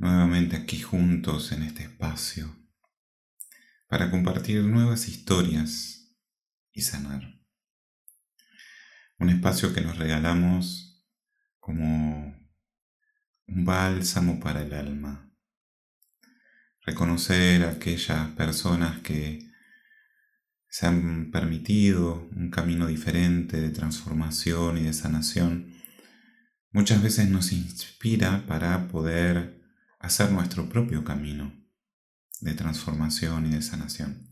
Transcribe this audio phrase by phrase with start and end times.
[0.00, 2.56] nuevamente aquí juntos en este espacio
[3.86, 6.16] para compartir nuevas historias
[6.72, 7.38] y sanar.
[9.18, 11.04] Un espacio que nos regalamos
[11.58, 12.34] como
[13.46, 15.30] un bálsamo para el alma.
[16.80, 19.50] Reconocer a aquellas personas que
[20.66, 25.74] se han permitido un camino diferente de transformación y de sanación,
[26.70, 29.59] muchas veces nos inspira para poder
[30.00, 31.52] hacer nuestro propio camino
[32.40, 34.28] de transformación y de sanación.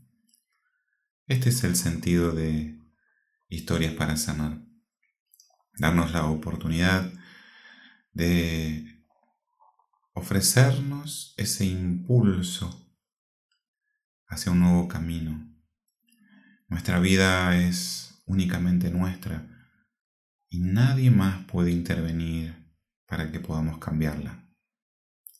[1.27, 2.77] Este es el sentido de
[3.47, 4.65] historias para sanar.
[5.77, 7.13] Darnos la oportunidad
[8.11, 9.05] de
[10.13, 12.91] ofrecernos ese impulso
[14.27, 15.55] hacia un nuevo camino.
[16.67, 19.47] Nuestra vida es únicamente nuestra
[20.49, 22.55] y nadie más puede intervenir
[23.05, 24.48] para que podamos cambiarla.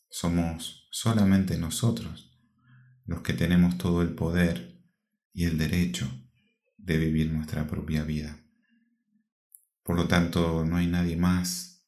[0.10, 2.30] Somos solamente nosotros
[3.06, 4.84] los que tenemos todo el poder
[5.34, 6.10] y el derecho
[6.78, 8.40] de vivir nuestra propia vida.
[9.84, 11.88] Por lo tanto, no hay nadie más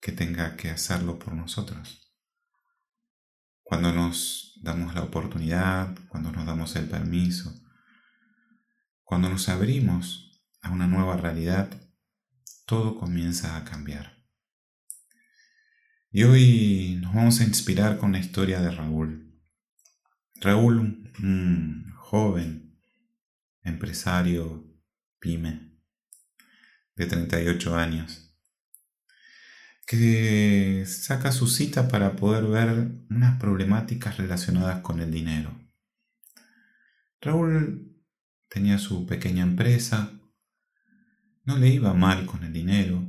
[0.00, 2.12] que tenga que hacerlo por nosotros.
[3.62, 7.52] Cuando nos damos la oportunidad, cuando nos damos el permiso,
[9.02, 11.70] cuando nos abrimos a una nueva realidad,
[12.66, 14.17] todo comienza a cambiar.
[16.10, 19.38] Y hoy nos vamos a inspirar con la historia de Raúl.
[20.36, 22.80] Raúl, un joven
[23.62, 24.64] empresario
[25.18, 25.76] pyme
[26.96, 28.34] de 38 años,
[29.86, 35.60] que saca su cita para poder ver unas problemáticas relacionadas con el dinero.
[37.20, 38.02] Raúl
[38.48, 40.18] tenía su pequeña empresa,
[41.44, 43.06] no le iba mal con el dinero,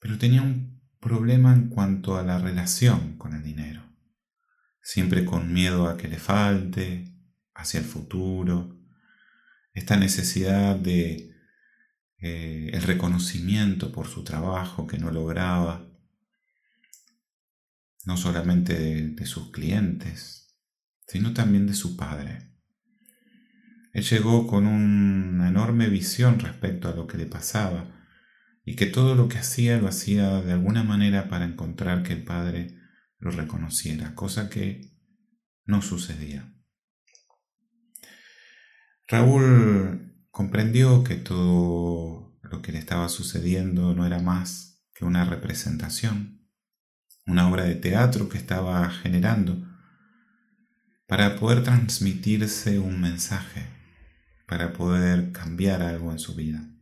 [0.00, 0.75] pero tenía un
[1.06, 3.80] problema en cuanto a la relación con el dinero.
[4.82, 7.14] Siempre con miedo a que le falte,
[7.54, 8.76] hacia el futuro,
[9.72, 11.32] esta necesidad de
[12.18, 15.88] eh, el reconocimiento por su trabajo que no lograba,
[18.04, 18.74] no solamente
[19.06, 20.58] de sus clientes,
[21.06, 22.50] sino también de su padre.
[23.92, 27.95] Él llegó con una enorme visión respecto a lo que le pasaba
[28.68, 32.24] y que todo lo que hacía lo hacía de alguna manera para encontrar que el
[32.24, 32.76] Padre
[33.18, 34.92] lo reconociera, cosa que
[35.64, 36.52] no sucedía.
[39.06, 46.44] Raúl comprendió que todo lo que le estaba sucediendo no era más que una representación,
[47.24, 49.64] una obra de teatro que estaba generando
[51.06, 53.64] para poder transmitirse un mensaje,
[54.48, 56.75] para poder cambiar algo en su vida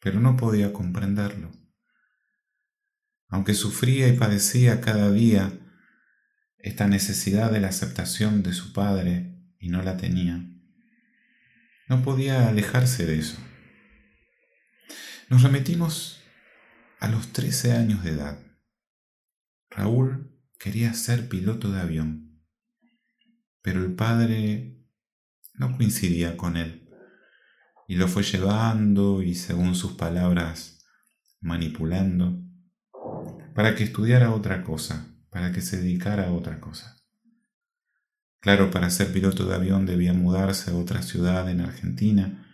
[0.00, 1.50] pero no podía comprenderlo.
[3.28, 5.52] Aunque sufría y padecía cada día
[6.58, 10.44] esta necesidad de la aceptación de su padre y no la tenía,
[11.88, 13.38] no podía alejarse de eso.
[15.28, 16.22] Nos remitimos
[17.00, 18.38] a los 13 años de edad.
[19.70, 22.42] Raúl quería ser piloto de avión,
[23.62, 24.86] pero el padre
[25.54, 26.85] no coincidía con él
[27.86, 30.84] y lo fue llevando y según sus palabras
[31.40, 32.42] manipulando
[33.54, 36.96] para que estudiara otra cosa, para que se dedicara a otra cosa.
[38.40, 42.46] Claro, para ser piloto de avión debía mudarse a otra ciudad en Argentina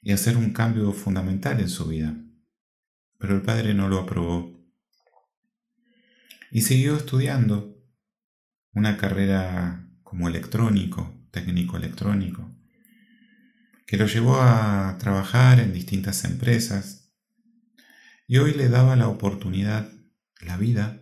[0.00, 2.16] y hacer un cambio fundamental en su vida,
[3.18, 4.56] pero el padre no lo aprobó
[6.50, 7.76] y siguió estudiando
[8.72, 12.55] una carrera como electrónico, técnico electrónico
[13.86, 17.12] que lo llevó a trabajar en distintas empresas
[18.26, 19.88] y hoy le daba la oportunidad,
[20.40, 21.00] la vida,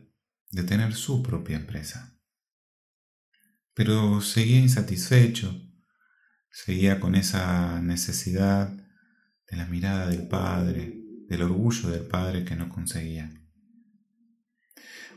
[0.50, 2.20] de tener su propia empresa.
[3.72, 5.60] Pero seguía insatisfecho,
[6.50, 8.68] seguía con esa necesidad
[9.48, 13.32] de la mirada del padre, del orgullo del padre que no conseguía.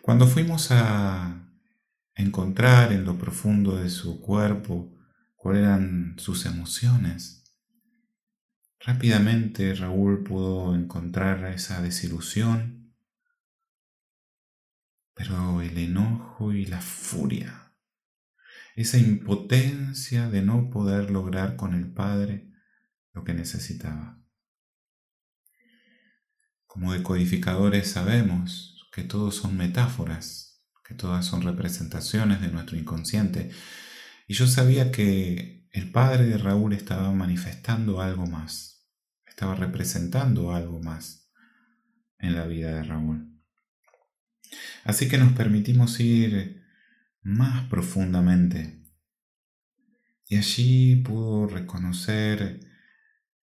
[0.01, 1.51] Cuando fuimos a
[2.15, 4.97] encontrar en lo profundo de su cuerpo
[5.35, 7.36] cuáles eran sus emociones,
[8.79, 12.95] Rápidamente Raúl pudo encontrar esa desilusión,
[15.13, 17.74] pero el enojo y la furia,
[18.75, 22.51] esa impotencia de no poder lograr con el Padre
[23.13, 24.21] lo que necesitaba.
[26.68, 33.50] Como decodificadores sabemos que todos son metáforas, que todas son representaciones de nuestro inconsciente,
[34.27, 38.89] y yo sabía que el padre de Raúl estaba manifestando algo más,
[39.27, 41.31] estaba representando algo más
[42.18, 43.39] en la vida de Raúl.
[44.83, 46.63] Así que nos permitimos ir
[47.21, 48.83] más profundamente.
[50.27, 52.59] Y allí pudo reconocer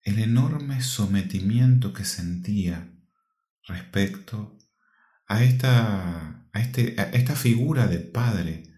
[0.04, 2.94] el enorme sometimiento que sentía
[3.68, 4.58] respecto
[5.28, 8.71] a esta, a este, a esta figura de padre.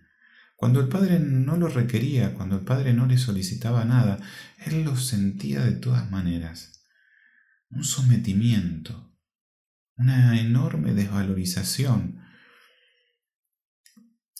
[0.64, 4.18] Cuando el padre no lo requería, cuando el padre no le solicitaba nada,
[4.66, 6.86] él lo sentía de todas maneras.
[7.70, 9.14] Un sometimiento,
[9.98, 12.24] una enorme desvalorización.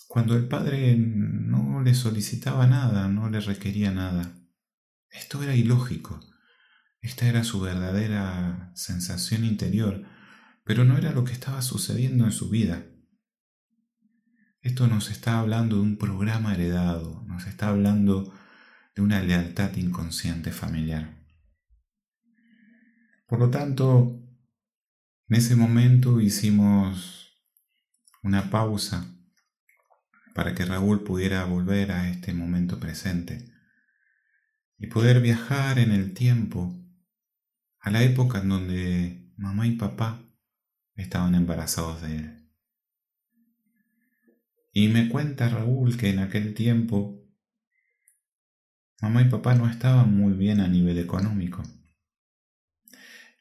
[0.08, 4.34] Cuando el padre no le solicitaba nada, no le requería nada.
[5.10, 6.22] Esto era ilógico.
[7.02, 10.06] Esta era su verdadera sensación interior,
[10.64, 12.86] pero no era lo que estaba sucediendo en su vida.
[14.64, 18.34] Esto nos está hablando de un programa heredado, nos está hablando
[18.96, 21.22] de una lealtad inconsciente familiar.
[23.28, 24.22] Por lo tanto,
[25.28, 27.44] en ese momento hicimos
[28.22, 29.06] una pausa
[30.34, 33.52] para que Raúl pudiera volver a este momento presente
[34.78, 36.74] y poder viajar en el tiempo
[37.82, 40.24] a la época en donde mamá y papá
[40.96, 42.43] estaban embarazados de él.
[44.74, 47.24] Y me cuenta Raúl que en aquel tiempo
[49.04, 51.62] mamá y papá no estaban muy bien a nivel económico,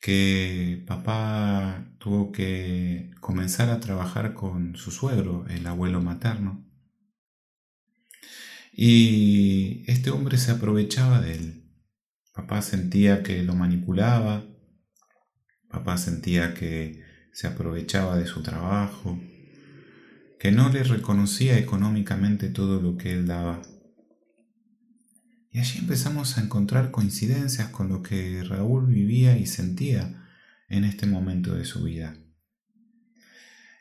[0.01, 6.69] que papá tuvo que comenzar a trabajar con su suegro, el abuelo materno,
[8.73, 11.63] y este hombre se aprovechaba de él.
[12.35, 14.45] Papá sentía que lo manipulaba,
[15.69, 19.21] papá sentía que se aprovechaba de su trabajo,
[20.43, 23.63] que no le reconocía económicamente todo lo que él daba.
[25.53, 30.27] Y allí empezamos a encontrar coincidencias con lo que Raúl vivía y sentía
[30.69, 32.17] en este momento de su vida.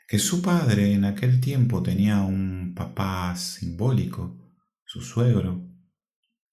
[0.06, 4.54] Que su padre en aquel tiempo tenía un papá simbólico,
[4.84, 5.68] su suegro,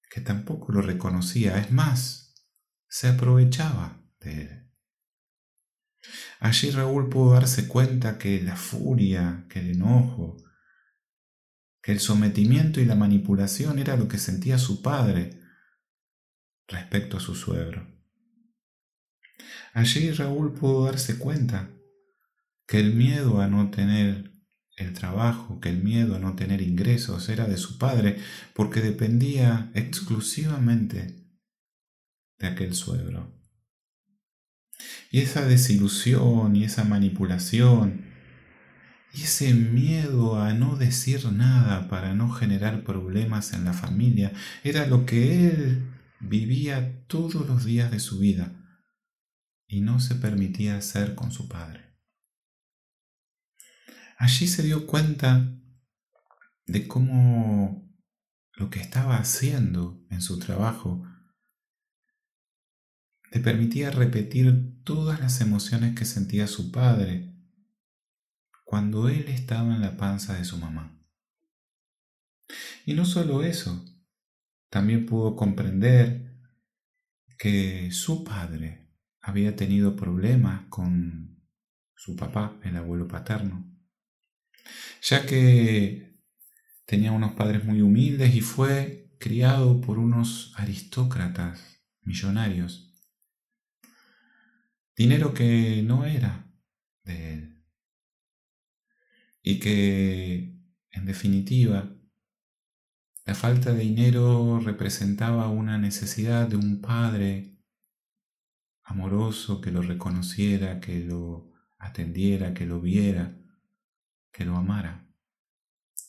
[0.09, 2.33] que tampoco lo reconocía, es más,
[2.87, 4.68] se aprovechaba de él.
[6.39, 10.37] Allí Raúl pudo darse cuenta que la furia, que el enojo,
[11.81, 15.41] que el sometimiento y la manipulación era lo que sentía su padre
[16.67, 17.87] respecto a su suegro.
[19.73, 21.69] Allí Raúl pudo darse cuenta
[22.65, 24.31] que el miedo a no tener
[24.77, 28.17] el trabajo, que el miedo a no tener ingresos era de su padre,
[28.53, 31.27] porque dependía exclusivamente
[32.37, 33.38] de aquel suegro.
[35.11, 38.09] Y esa desilusión y esa manipulación
[39.13, 44.33] y ese miedo a no decir nada para no generar problemas en la familia
[44.63, 48.55] era lo que él vivía todos los días de su vida
[49.67, 51.97] y no se permitía hacer con su padre.
[54.17, 55.55] Allí se dio cuenta
[56.65, 57.89] de cómo
[58.53, 61.03] lo que estaba haciendo en su trabajo
[63.31, 67.35] le permitía repetir todas las emociones que sentía su padre
[68.63, 70.99] cuando él estaba en la panza de su mamá.
[72.85, 73.85] Y no solo eso,
[74.69, 76.35] también pudo comprender
[77.37, 78.89] que su padre
[79.21, 81.43] había tenido problemas con
[81.95, 83.65] su papá, el abuelo paterno,
[85.01, 86.19] ya que
[86.85, 92.88] tenía unos padres muy humildes y fue criado por unos aristócratas millonarios.
[94.99, 96.45] Dinero que no era
[97.05, 97.63] de él.
[99.41, 100.59] Y que,
[100.91, 101.89] en definitiva,
[103.25, 107.57] la falta de dinero representaba una necesidad de un padre
[108.83, 113.39] amoroso que lo reconociera, que lo atendiera, que lo viera
[114.33, 115.07] que lo amara,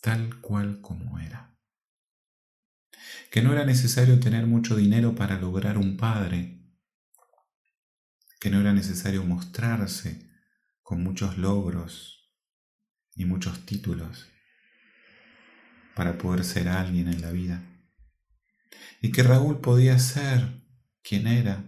[0.01, 1.57] tal cual como era.
[3.31, 6.60] Que no era necesario tener mucho dinero para lograr un padre,
[8.41, 10.29] que no era necesario mostrarse
[10.83, 12.33] con muchos logros
[13.15, 14.27] y muchos títulos
[15.95, 17.63] para poder ser alguien en la vida.
[19.03, 20.65] Y que Raúl podía ser
[21.03, 21.65] quien era,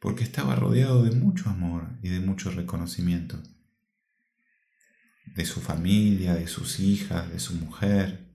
[0.00, 3.42] porque estaba rodeado de mucho amor y de mucho reconocimiento
[5.34, 8.26] de su familia, de sus hijas, de su mujer,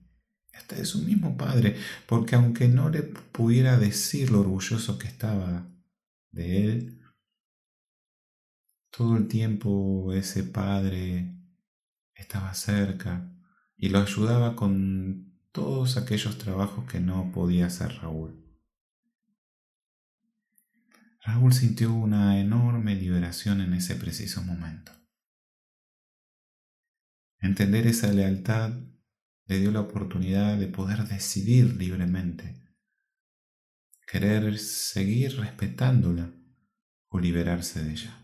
[0.54, 5.66] hasta de su mismo padre, porque aunque no le pudiera decir lo orgulloso que estaba
[6.30, 7.01] de él,
[8.92, 11.34] todo el tiempo ese padre
[12.14, 13.34] estaba cerca
[13.76, 18.38] y lo ayudaba con todos aquellos trabajos que no podía hacer Raúl.
[21.24, 24.92] Raúl sintió una enorme liberación en ese preciso momento.
[27.40, 28.72] Entender esa lealtad
[29.46, 32.62] le dio la oportunidad de poder decidir libremente,
[34.06, 36.32] querer seguir respetándola
[37.08, 38.21] o liberarse de ella.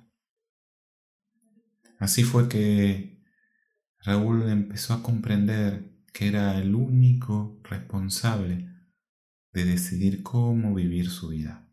[1.99, 3.25] Así fue que
[4.01, 8.69] Raúl empezó a comprender que era el único responsable
[9.53, 11.69] de decidir cómo vivir su vida.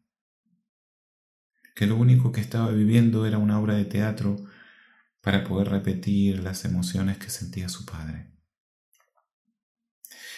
[1.75, 4.37] Que lo único que estaba viviendo era una obra de teatro
[5.21, 8.31] para poder repetir las emociones que sentía su padre.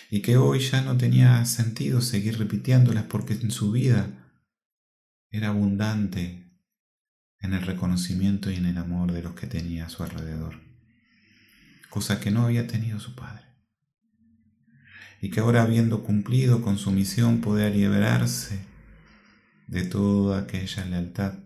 [0.10, 4.32] Y que hoy ya no tenía sentido seguir repitiéndolas porque en su vida
[5.30, 6.47] era abundante
[7.42, 10.60] en el reconocimiento y en el amor de los que tenía a su alrededor,
[11.90, 13.46] cosa que no había tenido su padre.
[15.22, 18.60] Y que ahora habiendo cumplido con su misión podía liberarse
[19.68, 21.40] de toda aquella lealtad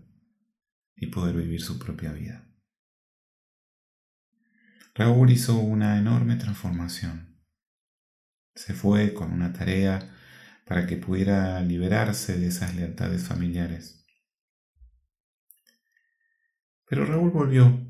[0.96, 2.48] y poder vivir su propia vida.
[4.94, 7.42] Raúl hizo una enorme transformación.
[8.56, 10.14] Se fue con una tarea
[10.66, 14.01] para que pudiera liberarse de esas lealtades familiares
[16.92, 17.88] pero Raúl volvió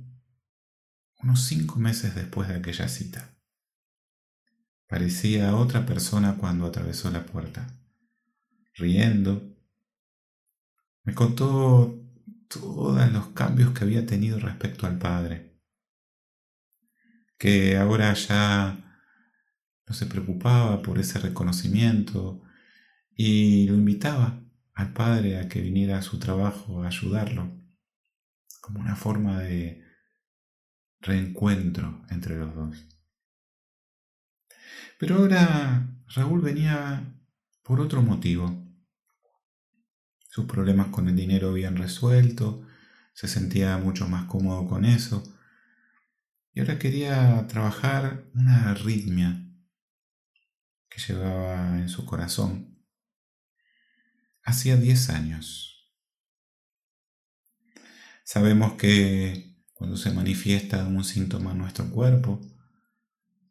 [1.23, 3.35] unos cinco meses después de aquella cita.
[4.87, 7.65] Parecía otra persona cuando atravesó la puerta.
[8.75, 9.57] Riendo,
[11.03, 11.99] me contó
[12.47, 15.59] todos los cambios que había tenido respecto al padre,
[17.39, 18.99] que ahora ya
[19.87, 22.43] no se preocupaba por ese reconocimiento
[23.15, 24.43] y lo invitaba
[24.75, 27.60] al padre a que viniera a su trabajo a ayudarlo
[28.61, 29.83] como una forma de
[31.01, 32.87] reencuentro entre los dos.
[34.99, 37.19] Pero ahora Raúl venía
[37.63, 38.63] por otro motivo.
[40.29, 42.65] Sus problemas con el dinero habían resuelto,
[43.13, 45.23] se sentía mucho más cómodo con eso,
[46.53, 49.47] y ahora quería trabajar una arritmia
[50.89, 52.85] que llevaba en su corazón.
[54.43, 55.70] Hacía 10 años
[58.33, 62.39] Sabemos que cuando se manifiesta un síntoma en nuestro cuerpo,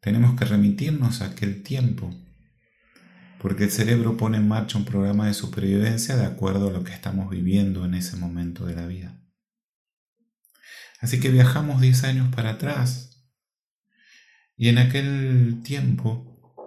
[0.01, 2.11] tenemos que remitirnos a aquel tiempo,
[3.39, 6.93] porque el cerebro pone en marcha un programa de supervivencia de acuerdo a lo que
[6.93, 9.21] estamos viviendo en ese momento de la vida.
[10.99, 13.23] Así que viajamos 10 años para atrás
[14.57, 16.57] y en aquel tiempo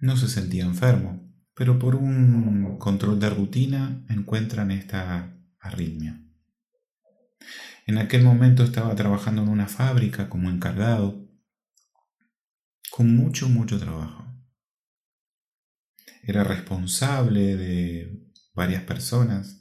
[0.00, 6.23] no se sentía enfermo, pero por un control de rutina encuentran esta arritmia.
[7.86, 11.28] En aquel momento estaba trabajando en una fábrica como encargado,
[12.90, 14.24] con mucho, mucho trabajo.
[16.22, 19.60] Era responsable de varias personas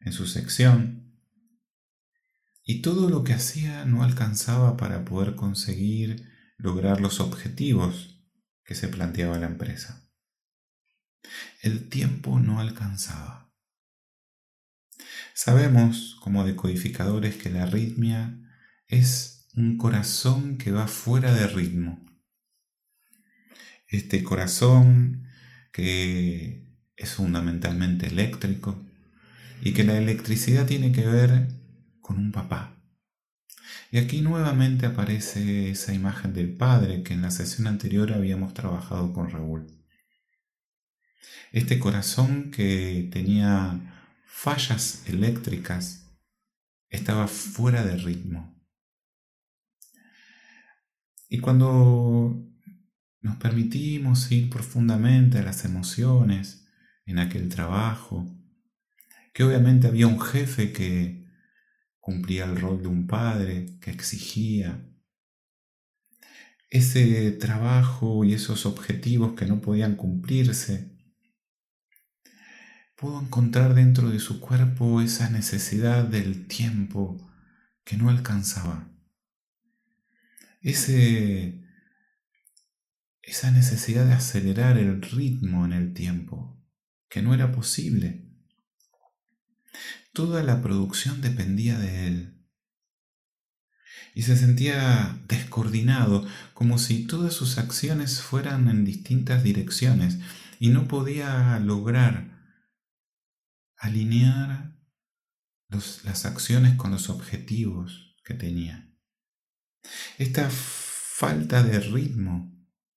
[0.00, 1.18] en su sección
[2.62, 8.24] y todo lo que hacía no alcanzaba para poder conseguir lograr los objetivos
[8.64, 10.08] que se planteaba la empresa.
[11.62, 13.43] El tiempo no alcanzaba.
[15.36, 18.38] Sabemos como decodificadores que la arritmia
[18.86, 22.00] es un corazón que va fuera de ritmo.
[23.88, 25.26] Este corazón
[25.72, 28.80] que es fundamentalmente eléctrico
[29.60, 31.48] y que la electricidad tiene que ver
[32.00, 32.80] con un papá.
[33.90, 39.12] Y aquí nuevamente aparece esa imagen del padre que en la sesión anterior habíamos trabajado
[39.12, 39.66] con Raúl.
[41.50, 43.93] Este corazón que tenía
[44.36, 46.12] fallas eléctricas,
[46.90, 48.60] estaba fuera de ritmo.
[51.28, 52.44] Y cuando
[53.20, 56.68] nos permitimos ir profundamente a las emociones
[57.06, 58.28] en aquel trabajo,
[59.32, 61.24] que obviamente había un jefe que
[62.00, 64.84] cumplía el rol de un padre, que exigía,
[66.70, 70.93] ese trabajo y esos objetivos que no podían cumplirse,
[73.04, 77.30] pudo encontrar dentro de su cuerpo esa necesidad del tiempo
[77.84, 78.88] que no alcanzaba.
[80.62, 81.62] Ese,
[83.20, 86.58] esa necesidad de acelerar el ritmo en el tiempo,
[87.10, 88.24] que no era posible.
[90.14, 92.46] Toda la producción dependía de él.
[94.14, 100.20] Y se sentía descoordinado, como si todas sus acciones fueran en distintas direcciones,
[100.58, 102.33] y no podía lograr
[103.84, 104.78] alinear
[105.68, 108.90] las acciones con los objetivos que tenía.
[110.16, 112.50] Esta falta de ritmo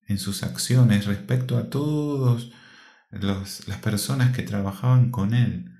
[0.07, 2.49] en sus acciones respecto a todas
[3.11, 5.73] las personas que trabajaban con él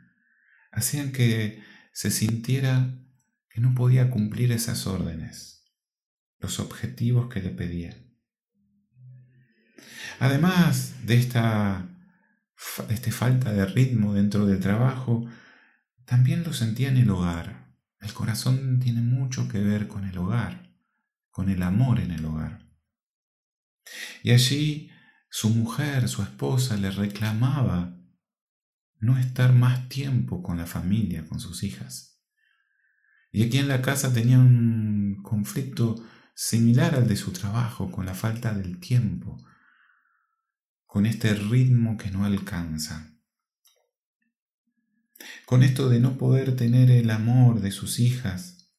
[0.72, 3.00] hacían que se sintiera
[3.50, 5.54] que no podía cumplir esas órdenes.
[6.40, 7.98] los objetivos que le pedía.
[10.20, 11.97] Además de esta
[12.90, 15.28] este falta de ritmo dentro del trabajo,
[16.06, 17.76] también lo sentía en el hogar.
[18.00, 20.74] El corazón tiene mucho que ver con el hogar,
[21.30, 22.68] con el amor en el hogar.
[24.24, 24.92] Y allí
[25.30, 27.98] su mujer, su esposa, le reclamaba
[29.00, 32.20] no estar más tiempo con la familia, con sus hijas.
[33.32, 35.96] Y aquí en la casa tenía un conflicto
[36.34, 39.38] similar al de su trabajo, con la falta del tiempo,
[40.88, 43.14] con este ritmo que no alcanza.
[45.46, 48.72] Con esto de no poder tener el amor de sus hijas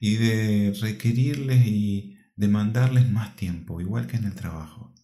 [0.00, 4.94] y de requerirles y demandarles más tiempo, igual que en el trabajo.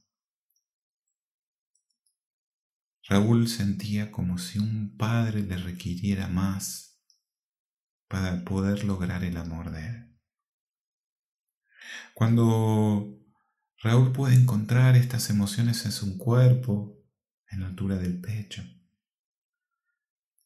[3.08, 7.02] Raúl sentía como si un padre le requiriera más
[8.08, 10.18] para poder lograr el amor de él.
[12.14, 13.19] Cuando
[13.82, 16.98] Raúl puede encontrar estas emociones en su cuerpo,
[17.48, 18.62] en la altura del pecho,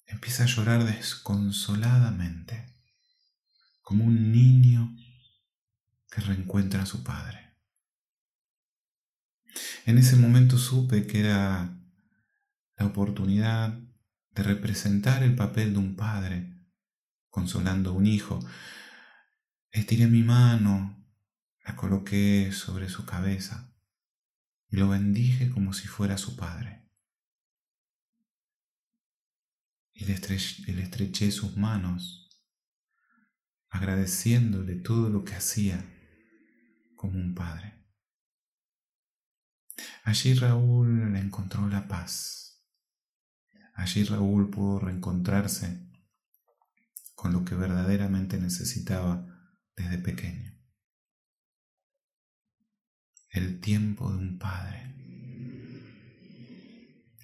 [0.07, 2.67] empieza a llorar desconsoladamente,
[3.83, 4.97] como un niño
[6.11, 7.59] que reencuentra a su padre.
[9.87, 11.77] En ese momento supe que era
[12.77, 13.79] la oportunidad
[14.31, 16.55] de representar el papel de un padre
[17.29, 18.39] consolando a un hijo.
[19.71, 21.04] Estiré mi mano,
[21.65, 23.75] la coloqué sobre su cabeza
[24.69, 26.89] y lo bendije como si fuera su padre.
[29.93, 30.13] Y le
[30.83, 32.29] estreché, sus manos,
[33.69, 35.85] agradeciéndole todo lo que hacía
[36.97, 37.85] como un padre.
[40.05, 42.45] Allí Raúl encontró la paz
[43.75, 45.91] Allí Raúl pudo reencontrarse
[47.17, 49.27] con lo que verdaderamente necesitaba
[49.77, 50.54] desde pequeño.
[53.35, 54.95] El tiempo de un padre.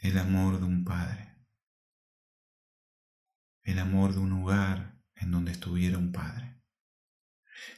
[0.02, 1.36] El amor de un padre.
[3.62, 6.60] El amor de un hogar en donde estuviera un padre.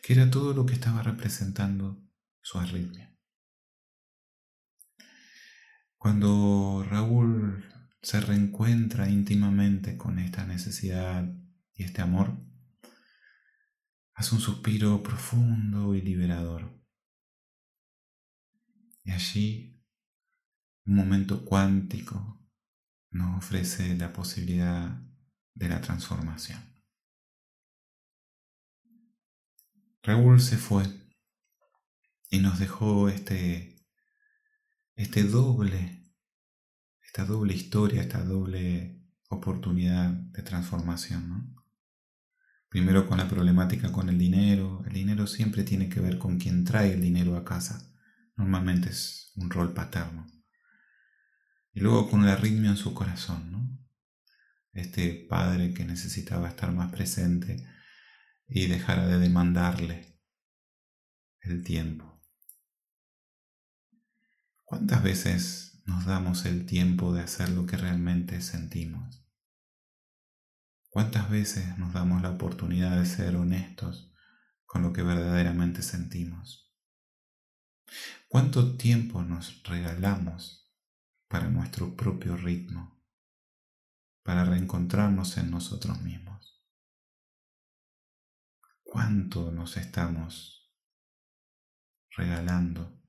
[0.02, 2.02] Que era todo lo que estaba representando
[2.40, 3.14] su arritmia.
[5.98, 7.66] Cuando Raúl
[8.00, 11.30] se reencuentra íntimamente con esta necesidad
[11.74, 12.42] y este amor,
[14.14, 16.81] hace un suspiro profundo y liberador.
[19.04, 19.82] Y allí
[20.84, 22.40] un momento cuántico
[23.10, 25.00] nos ofrece la posibilidad
[25.54, 26.60] de la transformación.
[30.02, 30.84] Raúl se fue
[32.30, 33.86] y nos dejó este,
[34.96, 36.02] este doble
[37.12, 41.54] esta doble historia, esta doble oportunidad de transformación.
[42.70, 44.82] Primero con la problemática con el dinero.
[44.86, 47.91] El dinero siempre tiene que ver con quien trae el dinero a casa.
[48.36, 50.26] Normalmente es un rol paterno.
[51.72, 53.52] Y luego con la arritmia en su corazón.
[53.52, 53.78] ¿no?
[54.72, 57.66] Este padre que necesitaba estar más presente
[58.46, 60.18] y dejara de demandarle
[61.40, 62.20] el tiempo.
[64.64, 69.26] ¿Cuántas veces nos damos el tiempo de hacer lo que realmente sentimos?
[70.88, 74.12] ¿Cuántas veces nos damos la oportunidad de ser honestos
[74.64, 76.71] con lo que verdaderamente sentimos?
[78.28, 80.72] ¿Cuánto tiempo nos regalamos
[81.28, 83.02] para nuestro propio ritmo,
[84.22, 86.62] para reencontrarnos en nosotros mismos?
[88.82, 90.70] ¿Cuánto nos estamos
[92.10, 93.02] regalando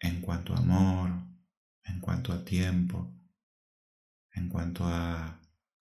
[0.00, 1.10] en cuanto a amor,
[1.84, 3.12] en cuanto a tiempo,
[4.32, 5.40] en cuanto a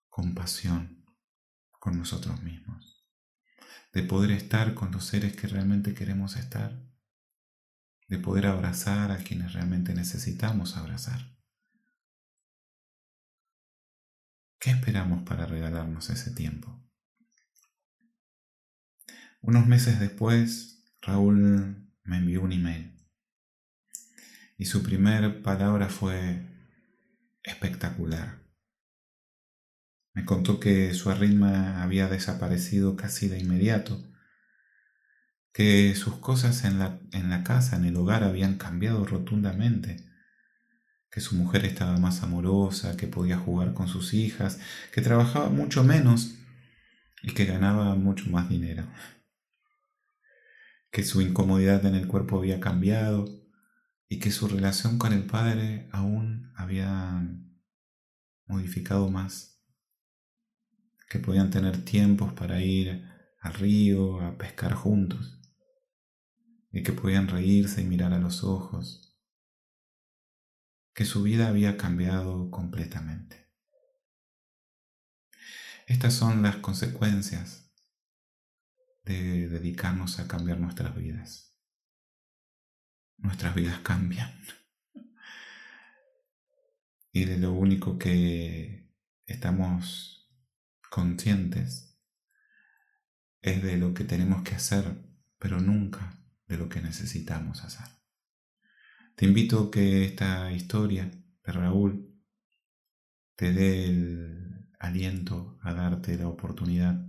[0.10, 1.06] compasión
[1.80, 3.01] con nosotros mismos,
[3.94, 6.82] de poder estar con los seres que realmente queremos estar,
[8.08, 11.38] de poder abrazar a quienes realmente necesitamos abrazar.
[14.60, 16.88] ¿Qué esperamos para regalarnos ese tiempo?
[19.42, 22.92] Unos meses después, Raúl me envió un email
[24.62, 26.46] y su primera palabra fue
[27.42, 28.41] espectacular.
[30.14, 34.04] Me contó que su arritma había desaparecido casi de inmediato,
[35.54, 40.10] que sus cosas en la, en la casa, en el hogar, habían cambiado rotundamente,
[41.10, 44.60] que su mujer estaba más amorosa, que podía jugar con sus hijas,
[44.94, 46.36] que trabajaba mucho menos
[47.22, 48.86] y que ganaba mucho más dinero,
[50.92, 53.42] que su incomodidad en el cuerpo había cambiado,
[54.12, 57.26] y que su relación con el Padre aún había
[58.46, 59.51] modificado más,
[61.12, 63.06] que podían tener tiempos para ir
[63.42, 65.42] al río a pescar juntos,
[66.72, 69.20] y que podían reírse y mirar a los ojos,
[70.94, 73.52] que su vida había cambiado completamente.
[75.86, 77.70] Estas son las consecuencias
[79.04, 81.60] de dedicarnos a cambiar nuestras vidas.
[83.18, 84.32] Nuestras vidas cambian.
[87.12, 88.96] Y de lo único que
[89.26, 90.21] estamos
[90.92, 91.98] conscientes
[93.42, 95.02] es de lo que tenemos que hacer,
[95.40, 97.88] pero nunca de lo que necesitamos hacer.
[99.16, 102.22] Te invito a que esta historia de Raúl
[103.38, 107.08] te dé el aliento a darte la oportunidad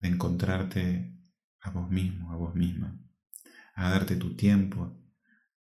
[0.00, 1.14] de encontrarte
[1.60, 2.98] a vos mismo, a vos misma,
[3.74, 4.98] a darte tu tiempo,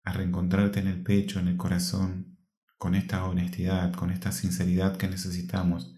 [0.03, 2.39] a reencontrarte en el pecho, en el corazón,
[2.79, 5.95] con esta honestidad, con esta sinceridad que necesitamos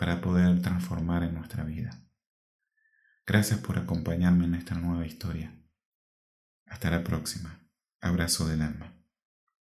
[0.00, 1.90] para poder transformar en nuestra vida.
[3.26, 5.54] Gracias por acompañarme en esta nueva historia.
[6.64, 7.68] Hasta la próxima.
[8.00, 8.99] Abrazo del alma.